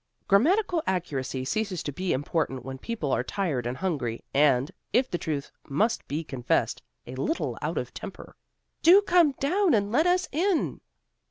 Grammatical 0.27 0.81
accuracy 0.87 1.45
ceases 1.45 1.83
to 1.83 1.91
be 1.91 2.11
important 2.11 2.65
when 2.65 2.79
people 2.79 3.11
are 3.11 3.23
tired 3.23 3.67
and 3.67 3.77
hungry, 3.77 4.23
and, 4.33 4.71
if 4.91 5.11
the 5.11 5.19
truth 5.19 5.51
must 5.69 6.07
be 6.07 6.23
confessed, 6.23 6.81
a 7.05 7.13
little 7.13 7.55
out 7.61 7.77
of 7.77 7.93
temper. 7.93 8.35
"Do 8.81 9.03
come 9.03 9.33
down, 9.33 9.75
and 9.75 9.91
let 9.91 10.07
us 10.07 10.27
in." 10.31 10.81